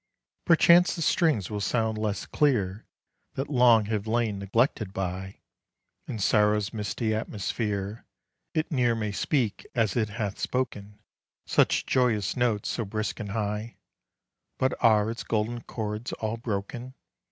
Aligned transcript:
Perchance 0.45 0.95
the 0.95 1.01
strings 1.03 1.51
will 1.51 1.61
sound 1.61 1.95
less 1.95 2.25
clear, 2.25 2.87
That 3.35 3.51
long 3.51 3.85
have 3.85 4.07
lain 4.07 4.39
neglected 4.39 4.93
by 4.93 5.41
In 6.07 6.17
sorrow's 6.17 6.73
misty 6.73 7.13
atmosphere; 7.13 8.07
It 8.55 8.71
ne'er 8.71 8.95
may 8.95 9.11
speak 9.11 9.63
as 9.75 9.95
it 9.95 10.09
hath 10.09 10.39
spoken 10.39 10.97
Such 11.45 11.85
joyous 11.85 12.35
notes 12.35 12.69
so 12.69 12.83
brisk 12.83 13.19
and 13.19 13.29
high; 13.29 13.77
But 14.57 14.73
are 14.83 15.11
its 15.11 15.23
golden 15.23 15.61
chords 15.65 16.13
all 16.13 16.37
broken? 16.37 16.95